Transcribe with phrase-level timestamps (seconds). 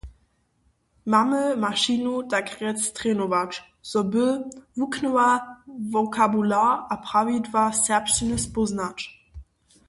[1.05, 3.51] Mamy mašinu takrjec trenować,
[3.91, 4.25] zo by
[4.77, 5.29] wuknyła
[5.91, 8.97] wokabular a prawidła serbšćiny spóznać.